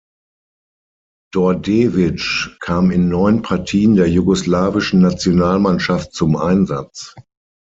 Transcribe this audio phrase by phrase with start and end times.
[1.33, 2.23] Đorđević
[2.65, 7.13] kam in neun Partien der jugoslawischen Nationalmannschaft zum Einsatz.